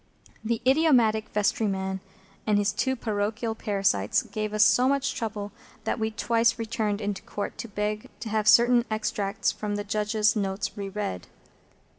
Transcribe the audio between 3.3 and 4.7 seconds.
parasites gave us